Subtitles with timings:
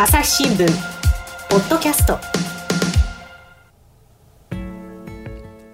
[0.00, 0.64] 朝日新聞
[1.50, 2.20] ポッドキャスト。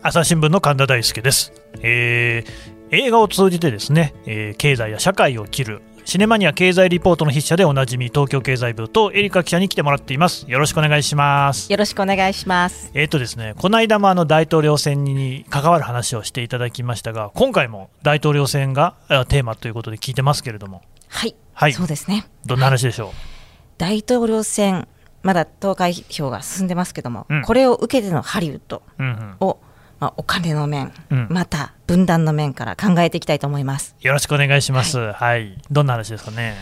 [0.01, 5.83] 朝日新聞の神田大輔です、えー映画を通じてですね、えー経済や社会を切る。
[6.07, 10.47] シネマニア経済リポートの筆者でおなじみ東京経済部とエリカ記者に来てもらっています。
[10.49, 11.71] よろしくお願いします。
[11.71, 12.91] よろしくお願いします。
[12.95, 20.81] えーとですね、この間もあの大統領選に関わる話をしていただきましたが今回も大統領選があテーマということで聞いてますけれども。
[21.09, 21.75] はい、はい。
[21.75, 22.27] そうですね。
[22.47, 23.13] どんな話でしょ
[23.79, 24.89] 大統領選、
[25.23, 27.43] まだ投開票が進んでますけども、うん。
[27.43, 29.59] これを受けてのハリウッドう、うんうん、を、
[30.01, 31.27] まあ、お金の面、うん。
[31.31, 33.97] また分断の面から考えていきたいと思います。
[34.01, 35.13] よろしくお願いします。
[35.13, 36.57] はい、どんな話ですかね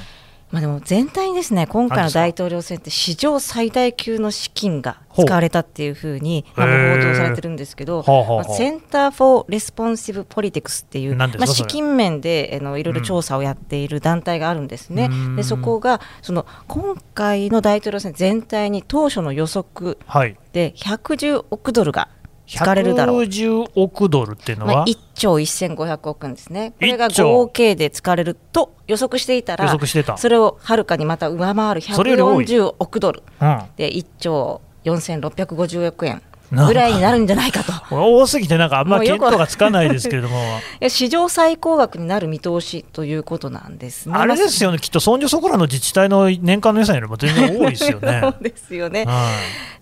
[0.52, 15.08] まあ、でも全体にですね今回の大統領選って史上最大級の資金が使われたっていうふうに報道されてるんですけど、まあセンター・フォー・レスポンシブ・ポリティクスっていう、まあ、資金面であのいろいろ調査をやっている団体があるんですね。
[15.10, 15.36] うん。
[15.36, 20.36] でそこがその今回の大統領選全体に当初の予測はい。
[20.52, 22.08] で110億ドルが
[22.56, 23.22] 使われるだろう。
[23.22, 30.16] 110億ドルっていうのは、まあ、1兆1500億円ですね、これが1兆合計で使われると予測していたら、予測してた。
[30.16, 33.22] それをはるかにまた上回るそれより多い140億ドル。
[33.40, 37.72] うん、で1兆4650億円ぐらいになるんじゃないかと。
[37.90, 40.38] 多すぎてなんかあんまもうよく見当がつかないですけれども。
[40.80, 44.08] いや史上最高額になる見通しということなんです。
[44.08, 44.14] ね。
[44.16, 48.20] あれですよねきっとそんじょそこらの自治体の年間の予算よりも全然多いですよね。
[48.22, 49.04] そうですよね。
[49.06, 49.30] は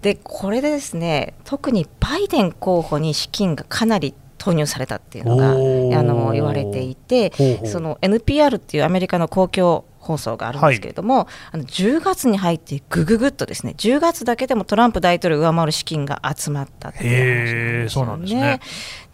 [0.03, 7.33] でこれでですね特にバイデン候補に資金がかなり投入されたっていうのがあの言われていて
[7.67, 18.61] その NPR っていうアメリカの公共放送があるんですけれども、あの10月に入ってぐぐぐっとですね10月だけでもトランプ大統領を上回る資金が集まったっていうなんですね。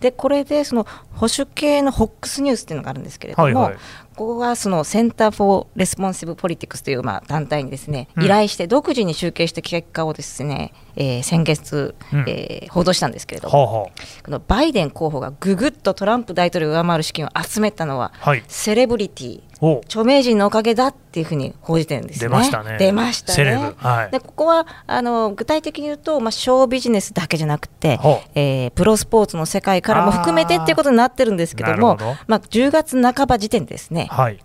[0.01, 3.77] でこれでその保守系の FOX ニュースっていうのがあるんですけれども、はいはい。
[4.15, 8.25] ここがそのセンター・フォー・レスポンシブ・ポリティクスというまあ団体にですね、うん。
[8.25, 12.25] 依頼して独自に集計した結果をですね、えー先月、うん。
[12.29, 13.91] えー報道したんですけれども、
[14.25, 18.43] このバイデン候補がぐぐっとトランプ大統領を上回る資金を集めたのは、うはい。
[18.49, 19.46] セレブリティお
[19.87, 22.29] 著名人のおかげだっていうふうに報じてるんですね。
[22.29, 22.77] 出ましたね。
[22.79, 23.35] 出ましたね。
[23.35, 23.75] セレブ。
[23.77, 24.11] はい。
[24.11, 27.99] でここはあの具体的に言うと、まあ、ショービジネスだけじゃなくて
[28.35, 31.97] えープロスポーツの世界からも含めてっていうことになってるんですけども
[32.27, 34.09] まあ、10月半ば時点でですね。
[34.11, 34.39] はい。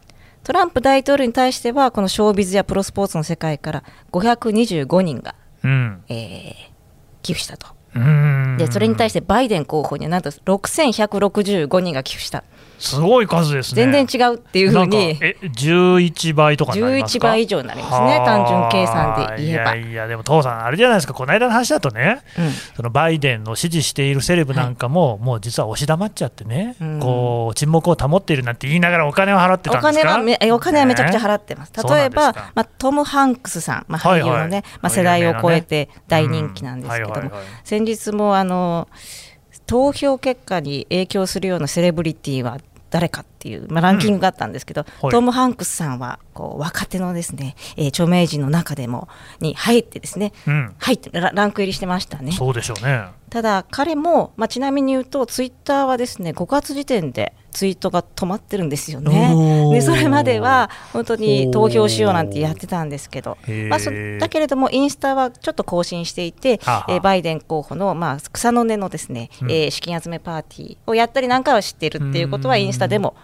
[0.43, 6.03] トランプ大統領に対してはこのショービズやプロスポーツの世界から525人が、うん。
[6.09, 6.71] えー
[7.21, 7.67] 寄付したと。
[8.57, 12.43] でそれに対してバイデン候補にはなんと6165人が寄付した、
[12.81, 13.85] すごい数ですね。
[13.91, 15.17] 全然違うっていうふうに。
[15.21, 17.97] え11倍とかになります11か倍以上になりますね。
[18.17, 19.75] はあ単純計算で言えば。
[19.75, 21.13] いやいやでも父さんあれじゃないですか。
[21.13, 22.51] この間の話だとねうん。
[22.75, 26.99] そのバイデンの支持しているセレブなんかも、もう実は押し黙っちゃってね、うん。
[26.99, 30.15] こう沈黙を保っているなんて言いながらお金を払っておたんですか？
[30.15, 31.71] 金はお金はめちゃくちゃね払ってます。
[31.75, 34.29] そうなん例えば、まあ、トム・ハンクスさん、まあ、はいはい。
[34.31, 37.13] 俳優のね、まあ、世代を超えて大人気なんうんですけども。
[37.13, 38.87] はいはいはい、先日もあの
[39.67, 42.57] 投票結果に影響するようなセレブリティは
[42.91, 45.11] 誰かっていう、まあ、ランキングがあったんですけど、はい。
[45.11, 49.07] トム・ハンクスさんはこう若手のですね、えー著名人の中でも
[49.39, 50.75] に入ってですね、うん。
[50.77, 52.33] 入ってラランク入りしてましたね。
[52.33, 53.07] そうでしょうね。
[53.29, 59.71] ただ彼も、まあ、ちなみに言うとツイッターはですね5月時点でツイートが止まってるんですよね。
[59.71, 63.37] でそれまでは本当に投票しようなんてやってたんですけど。
[63.69, 69.51] まあ、そだけれどもインスタはちょっと更新していてえーバイデン候補の、まあ、草の根のですね、うん。
[69.51, 72.61] えー資金集めパーティーをやったりなんかは知っているっていうことはうん。
[72.61, 73.15] インスタでも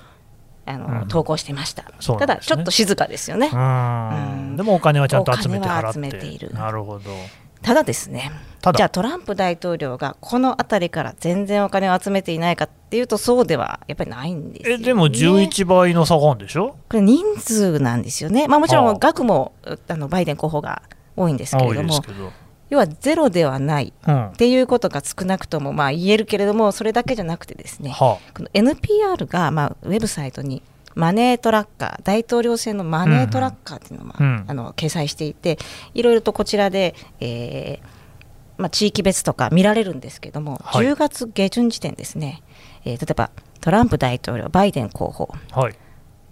[0.66, 1.08] あの、うん。
[1.08, 1.90] 投稿してました、ね。
[2.20, 3.50] ただちょっと静かですよね。
[3.54, 4.58] うん。
[4.58, 5.82] でもお金はちゃんと集めて払って。
[5.82, 6.54] お金は集めている。
[6.54, 7.12] なるほど
[7.62, 8.32] ただですね
[8.62, 8.78] ただ。
[8.78, 14.84] じゃあトランプ大統領がこの辺りから全然お金を集めていないかっていうとそうではやっぱりないんですよ、ね。
[14.84, 16.76] えでも11倍の差があるんでしょ？
[16.90, 18.48] これ人数なんですよね。
[18.48, 19.54] まあもちろはあん額も
[19.88, 20.82] あのバイデン候補が
[21.16, 22.02] 多いんですけれども
[22.70, 24.28] 要はゼロではないうん。
[24.28, 30.62] っていうことが少なくともまあ言えるけれどもそれだけじゃなくてですねはこの NPR がまあウェブサイトに
[30.98, 34.46] マネートラッカー大統領選のマネートラッカーっていうのをまあ、うん。
[34.48, 35.60] あの掲載していて
[35.94, 37.88] いろいろとこちらで、えー
[38.58, 40.88] まあ、地域別とか見られるんですけども、はい。
[40.88, 42.42] 10月下旬時点ですね、
[42.84, 43.30] えー例えば
[43.62, 45.30] トランプ大統領バイデン候補。
[45.52, 45.76] あはい。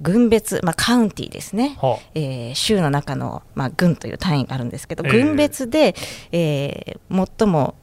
[0.01, 5.95] 軍別、まあ、カウンティですね、はえー州の中の、まあ、軍という単位があるんですけど、えー軍別で、
[6.31, 7.75] えー最も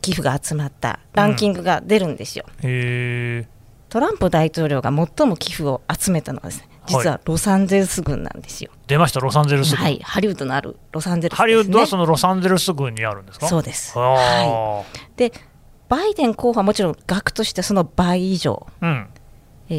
[0.00, 2.46] 寄付が集まったランキングが出るんですよ。
[2.48, 3.53] あへえ
[3.94, 8.72] トランプ大統領が最も寄付を集めたのはですね実はロサンゼルス軍なんですよ。
[8.88, 11.38] 出ましたロサンゼルス軍、はい、ハリウッドのあるロサンゼルスね。
[11.38, 13.46] ハリウッドはそのロサンゼルス軍にあるんですか？
[13.46, 13.96] そうです。
[13.96, 15.30] あはーい。
[15.30, 15.32] で、
[15.88, 18.66] バイデン候補はもちろん額としてその倍以上。
[18.82, 19.06] うん
[19.68, 19.74] え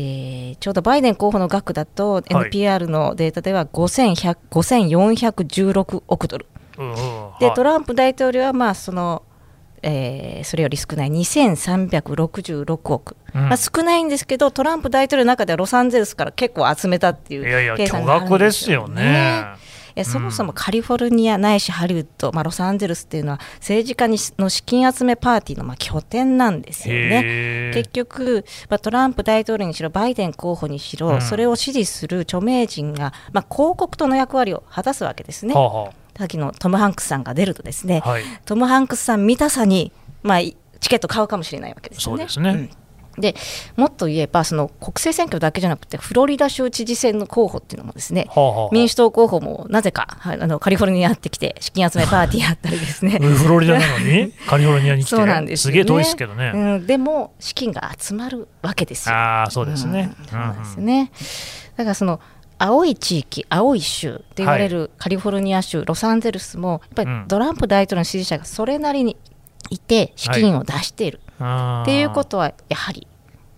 [0.53, 6.47] ーちょうどバイデン候補の額だと、NPR のデータでは5100 5416億ドル、
[6.77, 9.23] うんうんではいトランプ大統領はまあその、
[9.81, 13.49] えーそれより少ない2366億、うん。
[13.49, 19.45] まあ、少ないんですけど、トランプ大統領の中ではロサンゼルスから結構集めたっていういやいや、巨額ですよね。
[19.95, 27.71] いやそもそもカリフォルニアないしハリウッド、まあ、ロサンゼルスっていうのは政治家にの資金集めパーティーのまあ拠点なんですよね。
[27.73, 31.21] 結局、まあ、トランプ大統領にしろバイデン候補にしろ、うん。
[31.21, 35.53] それを支持する著名人が、まあ、広告塔の役割を果たすわけですね。
[35.53, 39.91] はあはさっきのトム・ハンクスさんが出るとですね、あはい、トム・ハンクスさん見たさに、
[40.23, 42.27] まあ、いチケット買うかもしれないわけですよね。
[42.29, 42.61] そうですね。
[42.63, 42.69] ん。
[43.17, 43.33] で
[43.77, 53.11] もっと言えばその国政選挙だけじゃなくてフロリダ州知事選の候補っていうのもですねはあはあ民主党候補もなぜかはいあのカリフォルニアにやってきて資金集めパーティーやったりですね。
[53.23, 54.33] フロリダなのに？
[54.47, 55.15] カリフォルニアに来て？
[55.15, 55.75] そうなんですよね。
[55.75, 59.15] げえ遠いですけどね、うん、でも資金が集まるわけですよ。
[59.15, 60.27] ああそうですね、うん。
[60.27, 61.11] そうなんですね。
[61.77, 62.19] だからその
[62.57, 67.25] 青い地域、青い州って言われるカリフォルニア州、ロサンゼルスも、やっぱりうん。
[67.27, 69.17] トランプ大統領の支持者がそれなりに
[69.69, 73.07] いて、資金を出している、うんっていうことは、やはり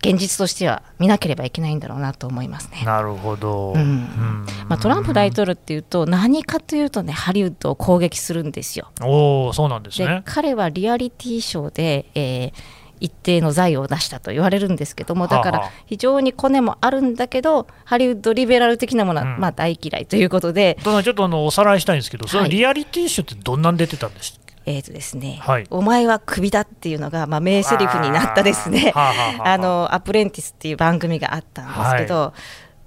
[0.04, 2.84] 現実としては見なければいけないんだろうなと思いますね。
[2.86, 3.82] なるほど、うん。
[3.82, 4.46] うん。
[4.68, 8.92] まあ、トランプ大統領っていうと、何かというとね、ハリウッドを攻撃するんですよ。
[9.02, 12.54] おおそうなんですでね彼はリアリティショーで、えー
[13.00, 19.40] 一定の財を出したと言われるんですけどもだから非常にコネもあるんだけどハリウッドリベラル的なものは、うん。
[19.40, 22.48] まあ、大嫌いということで、ちょっとあのおさらいしたいんですけど、そはい。
[22.48, 25.68] のリアリティショーってどんなん出てたんでしたっけえーとですねはい。
[25.70, 28.92] お前はクビだっていうのが、まあ、名台詞になったですね。
[28.96, 29.58] あ。
[29.58, 32.34] のアプレンティスっていう番組があったんですけど、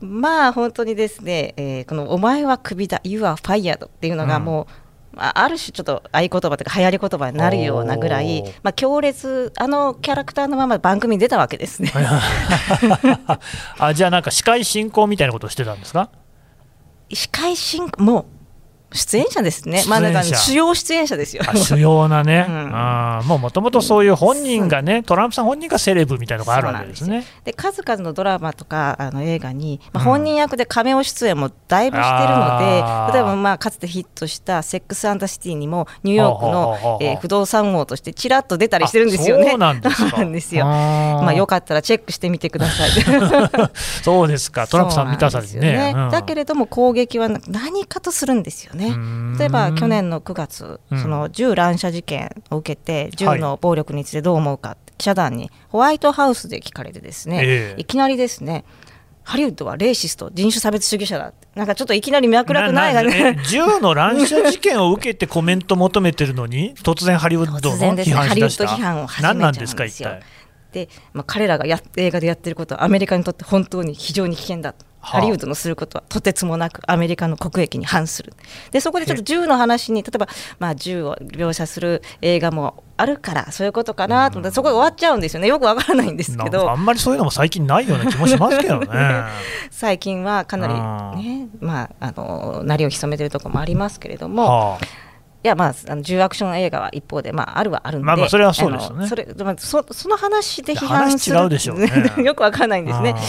[0.00, 4.44] まあ本当にですね、えーこの「お前はクビだ You are fired」っていうのがうん。
[4.44, 4.66] もう、
[5.12, 11.92] まあある種ちょっと合言葉というか流行り言葉になるようなぐらいまあ、強烈あのキャラクターのまま番組に出たわけですね。
[13.78, 16.10] あじゃあなんか司会進行みたいなことをしてたんですか？
[17.12, 18.24] 司会進行もう
[18.92, 21.42] 出演者ですね、まあ、だ主要出演者ですよ。
[21.46, 27.25] あ主要なね、 うんあーもうもともとそういう本人がね、トランプさん本人がセレブみたいなのがあるわけですね。
[27.44, 39.56] で数々のドラマとかあの映画に、まあ、うん本人役でカメオ出演もだいぶしてるので、あー例えばまあかつてヒットした「セックス・アンダー・シティ」にもニューヨークのう、えー不動産王としてちらっと出たりしてるんですよね。
[39.58, 40.64] あそうなんですよ。
[40.64, 42.90] まあ、よかったらチェックしてみてください。
[44.02, 45.92] そうですか、トランプさん見たさにそうなんですね。
[45.94, 48.79] うんよだけれども攻撃は何かとするんですよね。
[48.88, 58.64] うん例えば去年の9月、うんその銃乱射事件を受けて、銃の暴力についてどう思うかって記者団にホワイトハウスで聞かれてですね、ええいきなりですね、
[59.22, 63.42] ハリウッドはレイシスト、人種差別主義者だって、なんかちょっといきなり脈絡ないがねえ。
[63.44, 68.58] 銃の乱射事件を受けてコメント求めてるのに、 突然ハリウッドの突然です批ね、ハリウッ。
[68.58, 70.22] ド批判を始めちゃうんですよ一体。。
[70.72, 78.35] で、まあ、彼らがや映画でやってることはアメリカにとって本当に非常に危険だ、はあハリウッドのすることはとてつもなくアメリカの国益に反する。
[78.70, 85.49] でそこでちょっと銃の話に例えば、まあ、銃を描写する映画もあるからそういうことかなと思ってそこで終わっちゃうんですよね。
[85.49, 86.70] よくわからないんですけど。
[86.70, 88.88] あんまりそういうのも最近ないような気もしますけどね。
[89.70, 94.85] 最近はかなありねまああの鳴りを潜めてるところもありますけれども、はあ。
[95.43, 99.08] いやまあ、あの銃アクション映画は一方で、まあ、あるはあるんで、まあまあそれはそうですよね。
[99.08, 101.91] それまあ、そその話で批判する話違うでしょうね。
[102.23, 103.14] よくわからないんですね。
[103.17, 103.20] あ。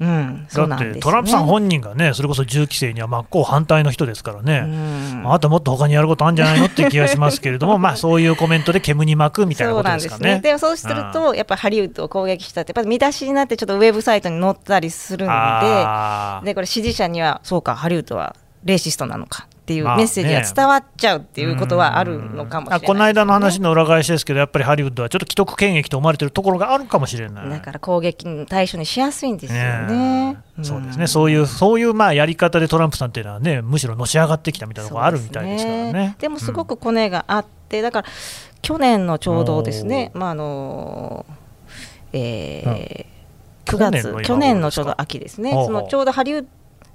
[0.00, 4.60] うん、そうなーだってんですトランプさん本人がね、それこそ銃規制には真っ向反対の人ですからうね。
[4.60, 10.00] んあなたもっと他にやることあるんじゃないのって気がしますけれども、 まあそういうコメントで煙に巻くみたいなことでかね。
[10.00, 10.40] ですすね。
[10.40, 27.50] でもそうすると、やっぱりハリウッドを攻撃したって、やっぱり見出しになって、ちょっとウェブサイトに載ったりするんで、でこれ、支持者には、そうか、ハリウッドはレイシストなのかっていうまあメッセージがね伝わっちゃうっていうことはあるのかもしれない、あこの間の話の裏返しですけど、やっぱりハリウッドはちょっと既得権益と思われてるところがあるかもしれない。
[27.50, 30.32] だから攻撃の対象にしやすいんですよね。
[30.32, 30.38] ね。
[30.58, 35.92] えそうですね、そういう、そういうまあやり方でトランプさんっていうのはね、むしろのし上がってきたみたいなところがあるみたいですからね。
[35.92, 38.08] ですでもすごくコネがあって、だから
[38.62, 41.26] 去年のちょうどですね、まああの
[42.12, 43.20] えー
[43.66, 46.46] 9月去年のちょうど秋ですね、そのちょうどハリウッ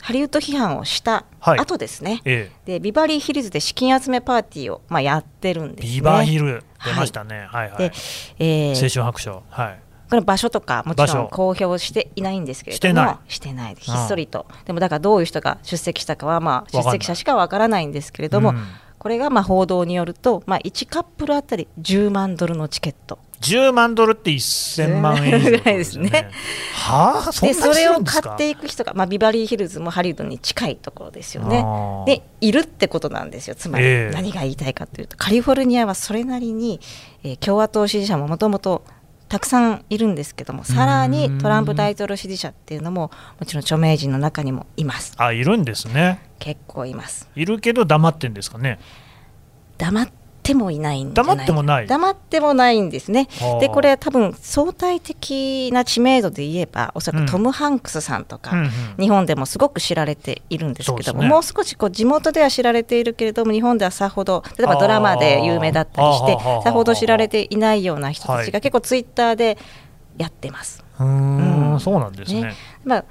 [0.05, 1.59] ハリウッド批判をしたはい。
[1.59, 5.95] 後ですね、えでビバリーヒルズで資金集めパーティーを、まあ、やってるんえ、ですね。
[5.95, 7.77] ビバーヒル出ましたね、はい、はい。
[7.79, 7.91] で、
[8.37, 9.79] えー青春白書、はい、
[10.11, 13.17] これ場所とかもちろん公表していないんですけれどもしてない。
[13.33, 14.45] してないひっそりと。
[14.65, 18.63] でもだからどういう人が出席したかはまあ出席者しかわからないんですけれども、うん。
[18.99, 26.29] これがまあ報道によると、まあ、1カップルあたり10万ドルのチケット10万ドルって1000万円ぐら いですね。
[26.73, 31.63] はあ、そでそれを買っていく人が、まあ、ビバリーヒルズもハリウッドに近いところですよね。
[32.05, 33.55] でいるってことなんですよ。
[33.55, 34.13] つまりええ。
[34.13, 36.79] 何が言いたいかというと、カリフォルニアはそれなりに、
[37.23, 38.83] えー共和党支持者ももともと
[39.27, 45.13] たくさんいるんですけどもさらにトランプ大統領支持者っていうのももちろん著名人の中にもいます。
[45.17, 46.19] あいるんですね。
[46.39, 47.27] 結構います。
[47.35, 48.79] いるけど黙ってんですかね？
[49.77, 50.11] 黙って
[50.53, 51.87] もいないんじゃ黙ってもない。
[51.87, 53.27] 黙ってもないんですね。
[53.39, 53.59] はあ。
[53.59, 57.25] でこれ多分相対的な知名度で言えばおそらうん。
[57.25, 58.69] くトム・ハンクスさんとか、うんうん。
[58.99, 61.27] 日本でもすごく知られているんですけども、そうね。
[61.29, 68.45] もう少しこう地元では知られているけれども日本ではさほど例えばドラマで有名だったりしてさほど知られていないような人たはい。
[68.45, 69.57] ちが結構ツイッターで
[70.17, 70.83] やってます。
[70.99, 71.71] うーん。
[71.73, 71.79] うん。
[71.79, 72.41] そうなんですね。
[72.41, 72.53] ね。
[72.83, 73.05] まあ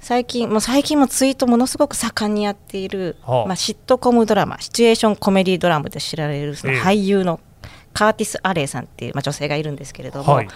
[0.00, 3.46] 最近もう最近もツイートものすごく盛んにやっている、はあ。
[3.46, 7.40] まあ、シットコムドラマシチュエーションコメディドラマで知られるそのええ俳優の
[7.92, 10.48] カーティス・アレイさんっていう、まあ、女性がいるんですけれども、はい。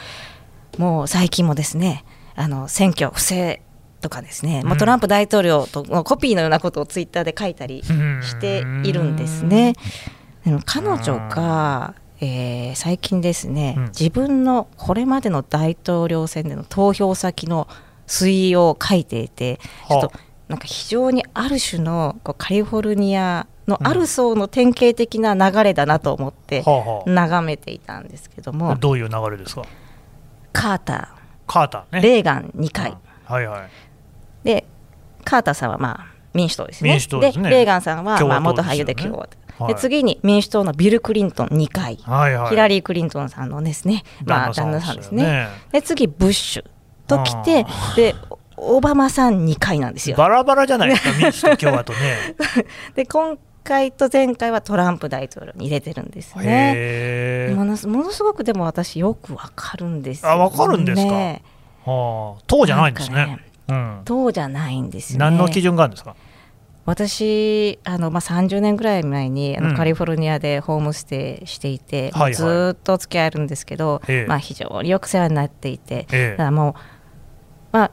[0.79, 3.63] もう最近もですねあの選挙不正
[4.01, 9.75] とかですね、もううんトランプ大統領とのコピーのようなことをツイッターで書いたりしているんですね。
[10.45, 13.85] でも彼女が、えー最近ですね、うん。
[13.87, 17.67] 自分のこれまでの大統領選での投票先の
[18.07, 19.59] 推移を書いていて、
[19.89, 20.13] ちょっとは
[20.49, 26.63] なんか非常にある種のこうカリフォルニアのある層の典型的な流れだなと思って
[27.07, 29.63] 眺めていたんですけども、どういう流れですか？
[30.53, 31.15] カータ
[31.47, 32.03] カーターー、ね。
[32.03, 33.71] レーガン2回、はいはい。
[34.45, 34.67] で
[35.25, 36.91] カーターさんはまあ民主党ですね。
[36.91, 37.49] 民主党ですね。
[37.49, 39.75] レーガンさんは共まあ元俳優で共和党、はい。
[39.75, 42.35] で次に民主党のビル・クリントン2回、はい。
[42.35, 45.49] はいヒラリー・クリントンさんのですね、まあ、旦那さんですね。
[45.73, 46.65] で次ブッシュ
[47.07, 48.15] ときてで
[48.57, 50.17] オバマさん2回なんですよ。
[50.17, 51.99] バラバラじゃないですか 民主と共和とね。
[52.95, 57.51] で今回と前回はトランプ大統領に入れてるんですね。
[57.55, 60.35] ものすものすごくでも私よくわかるんですよ、ね。
[60.35, 61.13] あわかるんですか？
[61.91, 63.39] はあ党じゃないんですね。
[63.67, 64.01] かうん。
[64.05, 65.25] 党じゃないんですよね。
[65.25, 66.15] 何の基準があるんですか？
[66.87, 69.77] 私あの、まあ、30年ぐらい前にあの、うん。
[69.77, 72.35] カリフォルニアでホームステイしていて、はいはい。
[72.35, 74.27] ずーっとお付き合いあるんですけど、ええ。
[74.27, 76.31] まあ、非常によく世話になっていて、ええ。
[76.33, 76.75] だからもう、
[77.75, 77.91] まあ、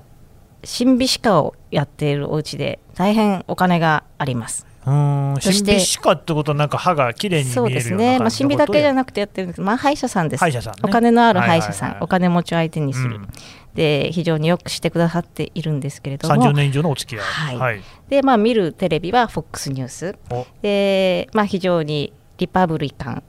[0.64, 4.68] 神秘歯科をやっているお家で大変お金があります。
[4.86, 9.56] うーんそして神秘歯科ってことはなんか歯が綺麗にそうですね、まあ、神秘だけじゃなくてやってるんです。
[9.56, 10.82] けど、まあ、歯医者さんです、歯医者さんね。
[10.84, 13.28] お金のある歯医者さん、はいはいはいお金持ちを相手にする、うん。
[13.74, 17.26] で非常によくしてくださっているんですけれども、30年以上のお付き合い。
[17.26, 17.58] はい。
[17.58, 17.82] はい。
[18.10, 20.46] でまあ、見るテレビは FOX ニュース、お。
[20.62, 23.24] でまあ、非常にリパブリカン、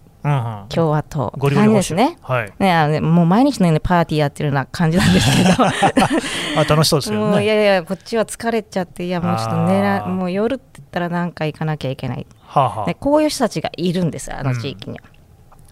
[0.69, 2.19] 共和党、ゴリゴリ保守感じですね。
[2.23, 2.53] はい。
[2.59, 5.51] ね、あのねもう毎日のようにパーティーやってるような感じなんですけど。
[6.61, 12.87] あ楽しそうですけどもういねやいやこっちは疲れちゃっていやもうちょっと寝らもう夜って言ったらなんか行かなきゃいけない、はあはあ。
[12.87, 15.05] ね、こういう人たちがいるんですあの地域には、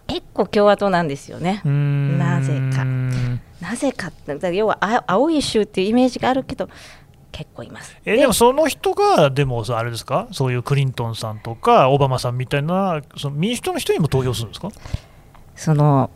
[0.07, 1.61] 結構共和党なんですよね。
[1.63, 2.85] なぜか。
[3.61, 6.67] なぜかって要はあ青い州っていうイメージがあるけど
[7.31, 7.95] 結構います。
[8.05, 10.27] えでもその人がでもあれですか？
[10.31, 14.69] そういうクリントンさんとかオバマさんみたいなその民主党の人にも投票するんですか？
[15.55, 16.09] その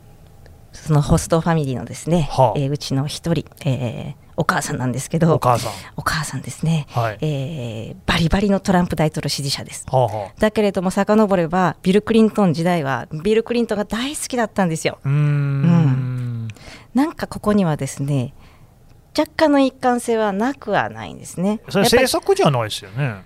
[0.74, 2.60] そのホストファミリーのですね、はあ。
[2.60, 5.72] えーうちの一人、えーお母さんなんですけどお母さん。
[5.96, 7.18] お母さんですね、はい。
[7.22, 9.86] えーバリバリのトランプ大統領支持者です。
[9.90, 10.34] はあはあ。
[10.38, 15.00] だけれども遡ればビル・クリントン時代はビル・クリントンが大好きだったんですよ。
[15.06, 16.50] うーん。
[16.94, 18.34] なんかここにはですね
[19.18, 21.62] 若干の一貫性はなくはないんですね。
[21.70, 23.24] それやっぱり政策じゃないですよね。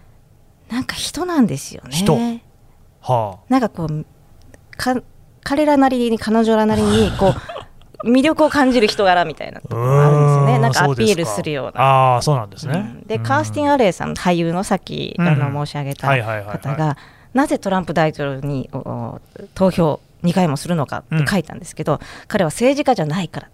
[0.69, 1.91] なんか人なんですよね。
[1.91, 2.17] 人。
[3.01, 4.05] はなんかこう
[4.77, 5.01] か
[5.43, 7.33] 彼らなりに彼女らなりにこ
[8.03, 10.59] う 魅力を感じる人柄みたいなところがあるんですよね。
[10.59, 11.81] なんかアピールするような。
[11.81, 13.07] ああそうなんですね、うん。
[13.07, 15.27] でカースティン・アレイさん俳優のさっき、うん。
[15.27, 16.97] あの申し上げた方が
[17.33, 19.19] なぜトランプ大統領にお
[19.55, 23.49] 投票2回もするのかって書いたんですけど、彼は政治家じゃないから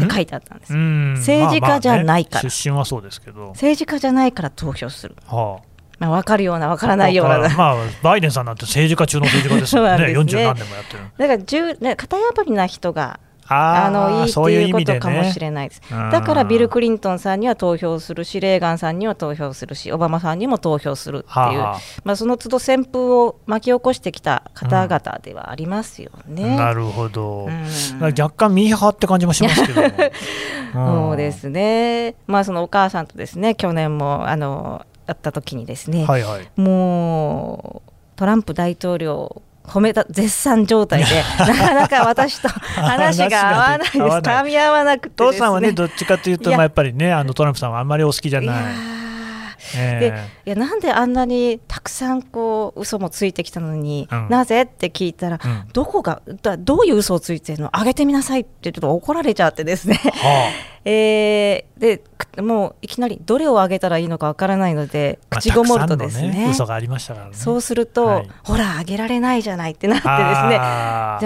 [0.00, 2.34] って書いてあったんです、政治家じゃないから。
[2.36, 5.60] まあまあね出身はそうですけど、政治家じゃないから投票する、は
[5.98, 7.38] まあ、分かるような分からあ、ないような。
[7.56, 10.18] まあバイデンさんなんて政治家中の政治家ですもん んですね。
[10.18, 15.82] 40何年もやってるだからじゅうね型破りな人がああのいいっていうことかもしれないです。
[15.90, 16.10] うん。
[16.10, 26.56] だからビル・クリントンさんには投票するし、レーガンさんには投票するし、オバマさんにも投票するっていう、まあ、その都度旋風を巻き起こしてきた方々ではありますよね。
[26.56, 28.04] なるほど、うん。
[28.04, 29.82] 若干ミーハーって感じもしますけど
[30.72, 36.60] そうですね、まあ、そのお母さんとですね去年もあの会った時にですね、はいはい。
[36.60, 43.98] もうトランプ大統領を褒めた絶賛状態で なかなか私と話が合わないです。
[43.98, 48.96] 噛み合わなくてです、ね、父さんはねどっちかというとまあやっぱりねあのトランプさんはあんまりお好きじゃない。
[49.74, 54.28] でいやなんであんなにたくさんこう嘘もついてきたのに、うん。
[54.28, 55.64] なぜって聞いたら、うん。
[55.72, 57.70] どこがだどういう嘘をついてるの？
[57.72, 60.50] あげてみなさいってちょっと怒られちゃってですね、は
[60.84, 67.32] えーでくもういきなりどれをあげたらいいのかわからないのでまあ口ごもるとですね,、たくさんの嘘がありましたからね。
[67.34, 68.28] そうすると、はい。
[68.42, 70.50] ほらあげられないじゃないってなってですね。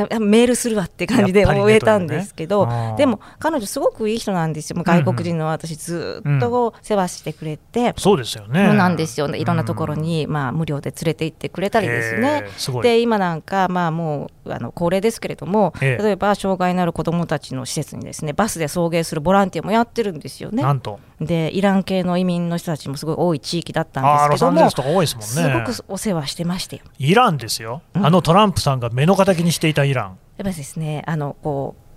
[0.09, 2.73] じゃあメールするわって感じで終えたんですけど、ね。
[2.73, 4.83] あーでも彼女すごくいい人なんですよ。
[4.83, 8.67] 外国人の私ずっと世話してくれて、そうですよね。
[8.67, 9.29] そうなんですよ。
[9.29, 12.45] いろんなところに、まあ、無料で連れて行ってくれたりですね。
[12.83, 20.63] で今なんか、まあ、もうあの高齢ですけれども、ええ例えば障害のある子どもたちの施設にですねバスで送迎するボランティアもやってるんですよね。
[20.63, 20.99] なんと。
[21.21, 25.65] でイラン系の移民の人たちもすごい多い地域だったんですけどもロサンゼルスとか多いですもんね。
[25.67, 26.83] すごくお世話してましたよ。
[26.99, 30.07] イランですよ、うんあのトランプさんが目の敵にしていたイラン。
[30.07, 31.90] やっぱりですねあのこう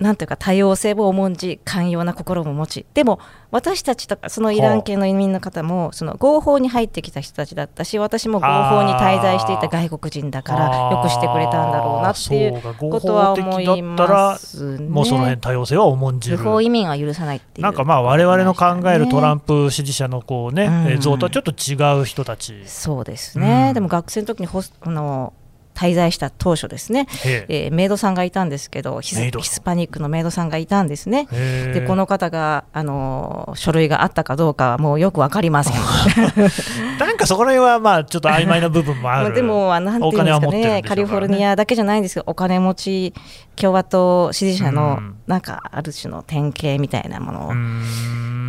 [0.00, 3.20] なんというか多様性を重んじ寛容な心も持ちでも
[3.52, 12.60] 私たちとかそのイラン系の移民の方もその合法に入ってきた人たちだったし私も合法に滞在していた外国人だからよくしてくれたんだろうなっていう
[12.90, 14.88] ことは思いますね。
[14.88, 16.38] もうその辺多様性は重んじる。
[16.38, 23.74] 不法移民は許さないっていうなんかまあ我々の考えるトランププ支持者のこうね、像とはちょっと違う人たち、そうですね、うん。
[23.74, 25.32] でも学生の時にホスあの
[25.74, 27.66] 滞在した当初ですね、ええ。
[27.66, 31.26] えーメイドさんがいたんですけどヒスパニックのメイドさんがいたんですね。
[31.30, 35.74] でこの方が、あのー書類があったかどうかはもうよく分かりません。
[36.98, 39.34] なんかそこら辺はまあちょっと曖昧な部分もあ まある。
[39.34, 40.82] でも、あなんていうんですかね、ね。
[40.82, 43.14] カリフォルニアだけじゃないんですけど、お金持ち
[43.56, 45.14] 共和党支持者のうん。
[45.26, 47.52] なんかある種の典型みたいなものを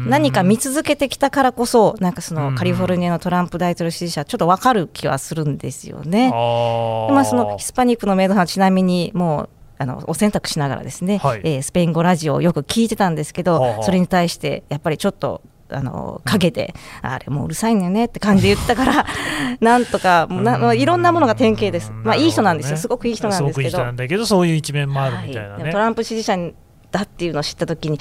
[0.06, 2.52] 何か見続けてきたからこそ、なんかそうん。
[2.52, 6.30] のカリフォルニアのトランプ大統領支持者、ちょっと分かる気はするんですよね。
[6.30, 11.42] まあ、そのヒスパニックのメイドさんはちなみにもうあのお洗濯しながらですね、はい。
[11.44, 15.42] えースペイン語ラジオをよく聞いてたんですけど、それに対してやっぱりちょっと。
[15.68, 19.06] あの陰で、あれもううるさいのよねって感じで言ってたから
[19.60, 24.26] なんとかもうな、まあいろんなものが典型です、まあ、いい人なんですよ、すごくいい人なんですけど。
[24.28, 25.72] そういう一面もあるみたいなはい。
[25.72, 26.38] トランプ支持者
[26.92, 27.98] だっていうのを知ったときに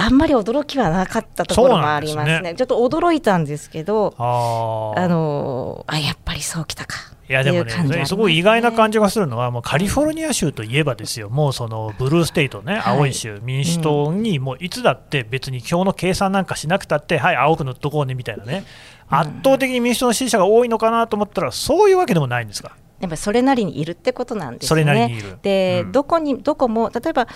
[0.00, 2.40] あんまり驚きはなかったところもありますね。
[2.40, 2.54] ね。
[2.54, 6.94] ちょっと驚いたんですけどあのあやっぱりそうきたか。
[7.28, 12.96] いやでもねっていう感じはありますすごい意外な感じがするのは、もうカリフォルニア州といえばですよ、もうそのブルーステイトね、はい。
[12.96, 18.64] 青い州、民主党にもういつだって別に票の計算なんかしなくたって、はい、青く塗っとこうねみたいなね、
[19.10, 22.76] 圧倒的に民主党の支持者が多いのかなと思ったら、そういうわけでもないんですか？
[23.00, 24.82] やっぱりそれなりにいるってことなんですよね。
[24.82, 25.38] それなりにいる。
[25.42, 25.92] で、うん。
[25.92, 27.28] どこにどこも例えば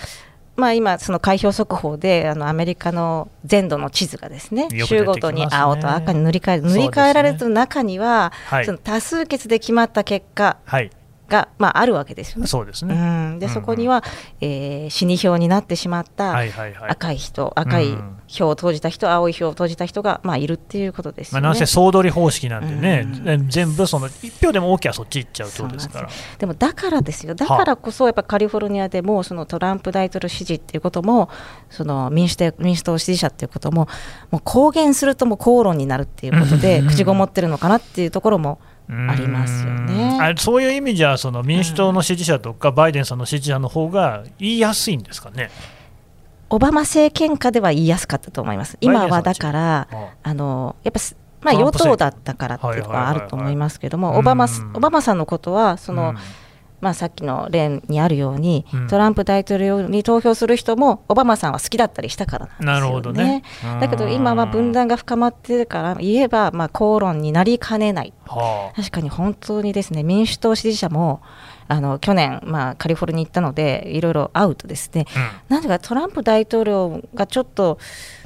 [0.55, 6.85] まあ、今、その開票速報であのアメリカの全土の地図がですね州ごとに青と赤に塗り替えそうですね。
[6.85, 8.65] 塗り替えられてる中には、はい。
[8.65, 10.91] その多数決で決まった結果はい、
[11.33, 12.43] が、まあ、あるわけですよね。
[12.43, 12.93] うそうですね。
[12.93, 14.03] ん、でうんそこには、
[14.39, 16.89] えー死に票になってしまったはいはいはい。
[16.91, 21.47] 赤い人、赤いうん票を投じた人、青い票を投じた人が、まあ、いるっていうことですまあ、よね。
[21.49, 26.09] なんせ総取り方式なんでね、うん全部その1票でも大きいはそっち行っちゃうとですから。
[26.37, 31.29] でもだからですよ、だからこそやっぱカリフォルニアでもそのトランプ大統領支持っていうことも、
[31.69, 33.87] その民主党民主党支持者っていうことも、
[34.29, 40.21] もう公言するともう口論になるっていうことで、うん口ごもってるのかなっていうところもありますようねん。
[40.23, 45.49] あそういう意味じゃ、その民主党の支持者とか、バイデンさんの支持者の方が言いやすいんですかね？
[46.49, 48.77] オバマ政権下では言いやすかったと思います。
[48.81, 50.33] 今はだから、ああ。
[50.33, 56.17] のやっぱすまあ、与党だったからっていうのはあると思いますけども、オバマうんオバマさんのことはその、うん
[56.83, 58.87] まあ、さっきの例にあるように、うん。
[58.87, 62.73] トランプ大統領に投票する人もオバマさんは好きだったりしたからなんですよね。
[62.73, 63.43] なるほどね。
[63.79, 68.13] だけど今は分断が深まってるから言えば、まあ、口論になりかねない。
[68.27, 68.75] はあ。
[68.75, 71.21] 確かに本当にですね民主党支持者も
[71.69, 75.05] あの去年、まあ、カリフォルニアに行ったのでいろいろ会うとですね、
[75.47, 77.79] なんでかトランプ大統領がちょっと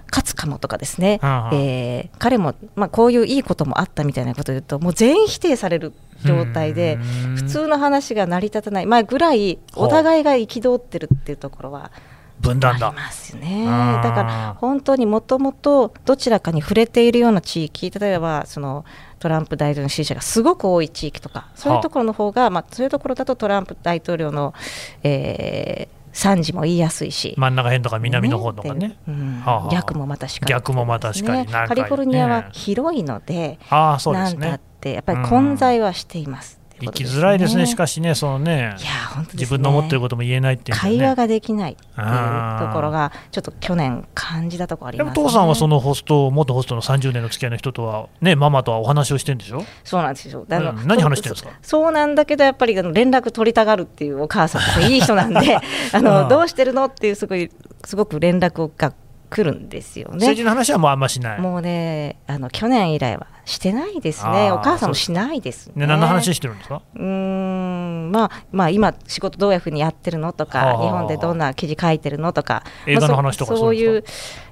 [0.10, 1.52] 勝つかもとかですね、はあはあ。
[1.54, 5.94] えー彼も、まあ、こういういいこともあったみたいなことを言うともう全否定される
[6.26, 7.36] 状態でうん。
[7.36, 11.92] 普通の話が成り立たない、まあ、ぐらいお互いが憤ってるっていうところは
[12.40, 12.88] 分断だ。
[12.88, 12.96] あり。
[12.96, 13.66] ますよね。
[13.66, 18.86] だから本当にもともとどちらかに触れているような地域例えばその
[19.20, 24.54] トランプ大統領の支持者がすごく多い地域とかそういうところの方が、まあ、そういうところだとトランプ大統領の、
[25.04, 27.36] えー賛辞も言いやすいし。
[27.38, 28.88] 真ん中辺とか南の方とかね。
[28.90, 29.44] でうん。
[29.72, 34.60] 逆もまたしかり逆もまたしかカリフォルニアはね広いので、ああ、そうですなんだっね。
[34.82, 39.38] てやっぱり混在はしています生きづらいですね、ししかしね、そのねいや、本当ね。
[39.40, 40.82] 自分の思ってることも言えないっていうね。
[40.82, 49.64] 会話ができないっていうところがちょっと去年感じたところありでます、ね、も父さんはそのホスト、元ホストの30年の付き合いの人とは、ね、ママとはお話をしてるんでしょ？
[49.84, 50.46] そうなんですよ。
[50.50, 50.88] あのうん。
[50.88, 51.52] 何話してるんですか？
[51.62, 55.62] そそうなんだけど、やっぱりあの連絡取りたがるっていうお母さんですねいい人なんで、あ
[55.94, 56.86] あのあどうしてるの？
[56.86, 57.50] っていうすごい、
[57.86, 58.94] すごく連絡が
[59.30, 60.14] くるんですよね。
[60.16, 61.42] 政治の話はもうあんましない。
[61.42, 64.52] もうね、あの去年以来はしてないですあね。
[64.52, 65.74] ーお母さんもしないですね。
[65.76, 66.82] ね、何の話してるんですか？
[66.96, 74.04] うーんまあ、まあ、今、仕事どういうふうにやってるのとか、はあ日本でどんな記事書いてるのとか、映画の話とかまあそそういう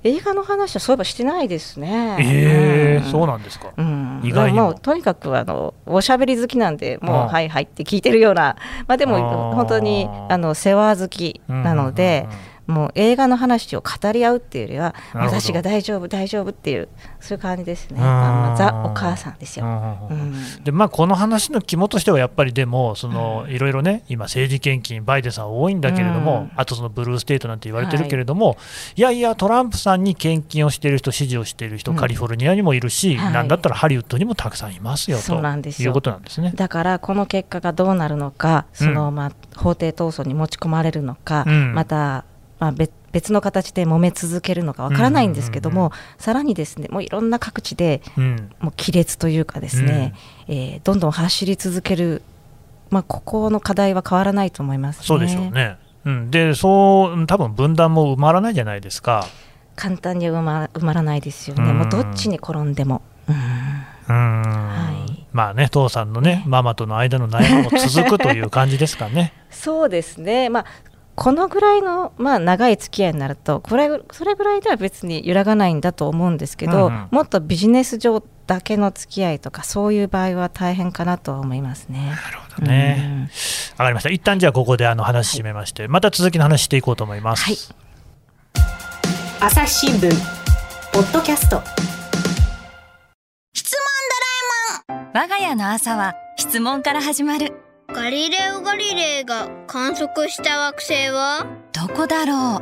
[0.04, 2.18] 映画の話はそういえばしてないですね。
[2.20, 3.70] ええうんそうなんですか。
[3.78, 8.56] うん、意外にももうとにかくあのおしゃべり好きなんで、もう、はいはいって聞いてるような、
[8.88, 16.88] まあ、であもあ本当にあの世話好きなので、うんうんうんもう映画の話を語り合うっていうよりは、私が大丈夫、大丈夫っていう、
[17.20, 19.66] そういう感じですね、あザ・お母さんですよ。
[19.66, 20.64] うん。
[20.64, 26.60] でまあ、この話の肝としてはやっぱりでもそのいろいろね今、政治献金バイデンさん多いんだけれども、うん。
[26.60, 28.58] あとそのブルーステートなんて言われてるけれども、
[28.96, 31.98] い、やいやトランプさんに献金をしている人支持をしている人、うん。
[31.98, 33.34] カリフォルニアにもいるし、はい。
[33.34, 35.90] なんだったらハリウッドにもたくさんいますよそうとなんですよ。
[35.90, 36.52] いうことなんですね。
[36.56, 39.16] だからこの結果がどうなるのか、そのうん。
[39.16, 41.74] まあ法廷闘争に持ち込まれるのか、うん。
[41.74, 42.26] また、
[42.66, 48.52] まあ、別別の形で揉め続けるのかわからないんですけども、うんうんさらにですねもういろんな各地でうん。
[48.60, 50.14] もう亀裂というかですね、
[50.48, 52.24] えーどんどん走り続ける、
[52.90, 55.78] まあ、ここの課題は変わらないと思います、ね、そうでしょうね。
[56.06, 59.26] うん、でそう多分分断も埋まらないじゃないですか。
[59.76, 61.78] 簡単に埋ま埋まらないですよね、うん。
[61.78, 63.02] もうどっちに転んでも。
[63.28, 63.36] うん。
[63.36, 64.42] うん。
[64.42, 65.26] はい。
[65.32, 69.34] まあね、父さんのね、ママとの間の悩みも続くという感じですかね。
[69.52, 70.66] そうですね、まあ、
[71.16, 82.10] このぐらいの、まあ、長い付き合いになるとこれ、それぐらいでは別に揺らがないんだと思うんですけど、うんうんもっとビジネス上だけの付き合いとか、そういう場合は大変かなとは思いますね。
[82.10, 83.30] なるほどね。
[83.78, 84.10] わかりました。
[84.10, 87.44] 一旦じゃあここであの話締めまして、また続きの話していこうと思います。
[87.44, 87.58] はい
[89.42, 90.10] 朝日新聞
[90.92, 91.62] ポッドキャスト
[95.14, 97.65] 我が家の朝は質問から始まる
[97.96, 101.48] ガリレオ・ガリレイが観測した惑星は？
[101.72, 102.62] どこだろう？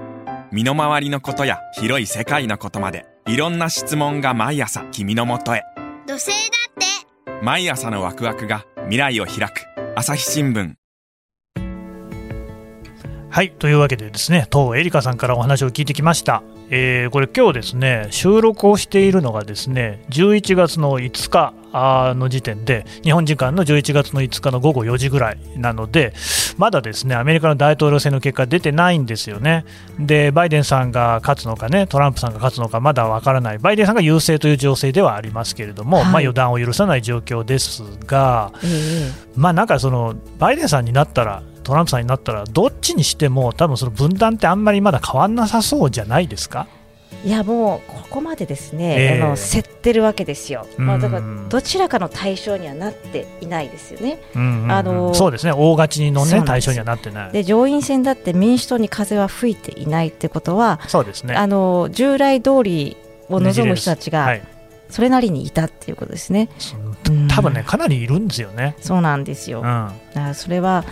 [0.52, 5.63] 身の回りのことや広い世界のことまでいろんな質問が毎朝君のもとへ。
[6.06, 6.36] 土星だ
[6.69, 7.43] って。
[7.43, 9.65] 毎朝のワクワクが未来を開く。
[9.96, 10.76] 朝日新聞。
[13.32, 16.43] はい、というわけでですね、当エリカさんからお話を聞いてきました。
[16.69, 26.13] えーこれ今日ですね、収録をしているのがですね、11月の5日の時点で、日本時間の11月の5日の午後4時ぐらいなので、
[26.57, 29.65] まだですね、アメリカの大統領選の結果出てないんですよね。
[29.99, 33.57] で、バイデンさんが勝つのかね、トランプさんが勝つのかまだわからない。
[33.57, 46.67] バイデンさんが優勢という情勢ではありますけれども、はいまあ予断を許さない状況ですが、ええまあなんかそのバイデンさんになったらトランプさんになったらどっちにしても多分その分断ってあんまりまだ変わんなさそうじゃないですか？
[47.23, 54.19] いやもうここまでですね、ええあの競ってるわけですよ、まあ、だかうんらどちらかの対象にはなっていないですよね。
[54.36, 57.32] うんうんうんあのそうですね大勝ちのね対象にはなってない。
[57.32, 61.36] で上院選だって民主党に風は吹いていないってことは、そうですね。
[61.36, 62.97] あの従来通り
[63.30, 64.41] を望む人たちがはい、
[64.89, 66.49] それなりにいたっていうことですね。
[66.58, 68.76] そのうん多分ねかなりいるんですよね。
[68.80, 69.62] そうなんですよ。
[69.62, 70.84] うん、それは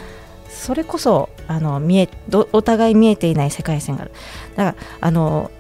[0.50, 4.12] それこそあの見えどお互い見えていない世界線がある。
[4.56, 5.52] だからあの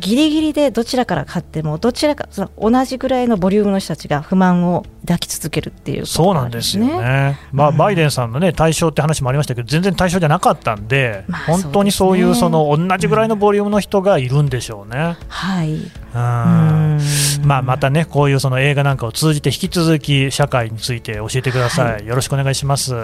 [0.00, 7.38] ギリギリでどちらから勝ってもどちらかその同じぐらいのボリュームの人たちが不満を抱き続けるっていうことそうなんですよね。
[7.52, 15.16] まあ、うんバイデンさんのね対象って話もありましたけど全然対象じゃなかったんで、まあ本当にそういうその同じぐらいのボリュームの人がいるんでしょうね。
[15.28, 15.74] はい。
[15.74, 15.80] うん
[16.14, 17.00] うん
[17.44, 22.06] まあ、またね、こういうその映画なんかを通じて、引き続き社会について教えてください。
[22.06, 22.94] よろしくお願いします。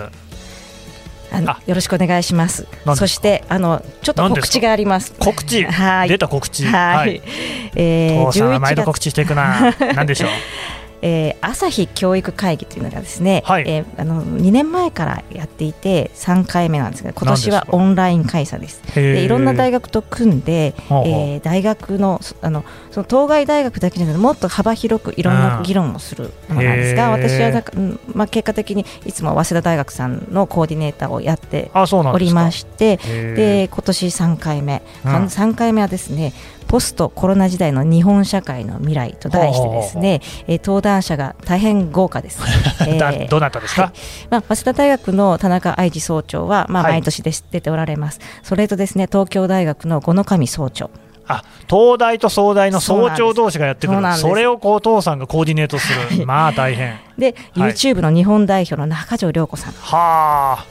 [1.33, 2.66] あのあよろしくお願いします。
[2.97, 5.12] そしてあのちょっと告知があります。
[5.19, 6.64] 告知、 はい出た告知。
[6.66, 7.23] はい。
[7.77, 9.75] えー父さ毎度11告知していくな。
[9.95, 10.31] なんでしょう？
[11.03, 13.65] えー朝日教育会議というのがですね、はい。
[13.67, 18.83] えーあの2年前からやっていて3回目なんですが今年はオンライン開催です。
[18.95, 32.31] でいろんな大学と組んで、えー大学のそあのその当該大学だけじゃなくてもっと幅広くいろんうんな議論をするものなんですが、私はなんか、うんまあ、結果的にいつも早稲田大学さんのコーディネーターをやっており。
[32.33, 35.13] まして、で今年3回目、うん。
[35.27, 36.33] 3回目はですね
[36.71, 42.41] ポストコロナ時代の日本社会の未来と題してですね、えー登壇者が大変豪華です。
[42.87, 43.93] えだーどなたですか、はい。
[44.31, 46.93] まあ、早稲田大学の田中愛知総長は、まあ、はい。
[46.93, 48.21] 毎年です、出ておられます。
[48.45, 50.91] それとですね東京大学の五野上総長。
[51.27, 54.01] あ東大と総大の総長同士がやってくる。
[54.15, 57.01] それをこう父さんがコーディネートする、まあ大変。
[57.19, 57.73] で、はい。
[57.73, 59.73] YouTube の日本代表の中条涼子さん。
[59.73, 60.65] は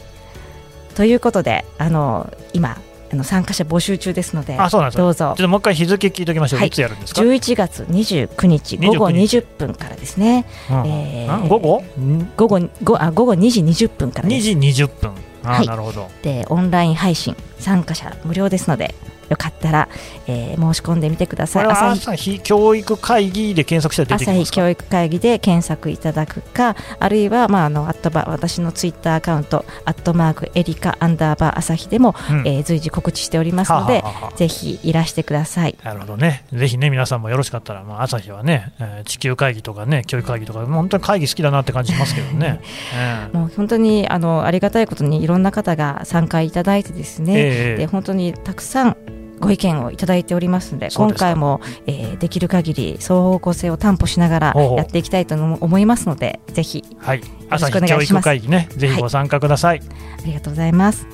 [0.96, 2.78] ということであの今
[3.12, 5.26] あの参加者募集中ですのであ、そうなんですかどうぞ。
[5.30, 6.60] ちょっともう一回日付聞いておきましょう。
[6.60, 6.68] はい。
[6.68, 9.38] い、つやるんですか、11月29日午後29日。
[9.40, 10.46] 20分からですね。
[10.70, 10.88] うん。
[10.88, 11.84] えーん午後？
[12.00, 12.32] ん？
[12.38, 15.12] 午後ごあ午後2時20分からで2す時20分。
[15.44, 15.68] あ、はい。
[15.68, 16.08] なるほど。
[16.22, 18.94] でオンライン配信参加者無料ですので
[19.30, 19.90] よかったら、
[20.28, 21.66] えー申し込んでみてください。
[21.66, 24.42] 朝日教育会議で検索したら出てきますか？
[24.42, 34.04] 朝日教育会議で検索いただくか、あるいは、まあ、あのアットバ私のツイッターアカウント、アットマークエリカアンダーバー朝日でも、うんえー随時告知しておりますので、
[34.36, 35.76] ぜひいらしてください。
[35.84, 36.44] なるほどね。
[36.54, 42.60] ぜひね、皆さんもよろしかったら、まあ、朝日はね、えー地球会議とかね、教育会議とか、本当に会議好きだなって感じしますけどね。
[42.94, 48.98] え えもう本当にあのありがたいことにいろんな方が参加いただいてですね、ええで本当にたくさん
[49.40, 57.22] ご意見をいただいておりますので今回も、えーできる限り双方向性を担保しながらやっていきたいと思いますのでぜひはい。
[57.22, 59.82] ろ朝日教育会議ね、ぜひご参加ください。
[59.82, 61.08] ありがとうございます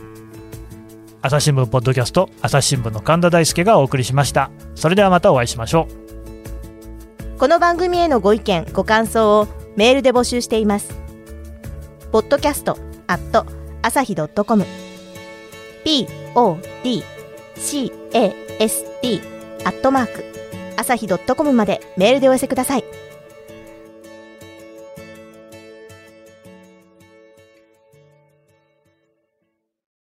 [1.21, 4.51] 朝日新聞ポッドキャスト、朝日新聞の神田大輔がお送りしました。
[4.75, 6.05] それではまたお会いしましょう。
[7.37, 10.95] この番組へのご意見ご感想をメールで募集しています
[12.11, 13.45] ポッドキャストアット
[13.81, 14.65] 朝日 .com
[17.55, 19.21] podcast
[19.65, 20.23] アットマーク
[20.77, 23.04] 朝日 .com までメールでお寄せください。